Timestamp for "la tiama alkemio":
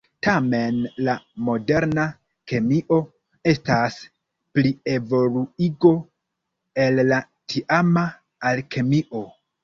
7.11-9.23